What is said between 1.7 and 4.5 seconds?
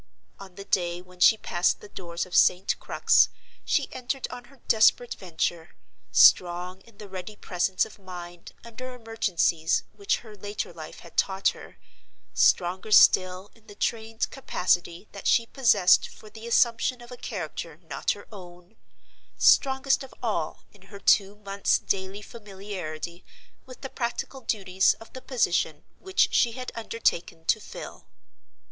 the doors of St. Crux she entered on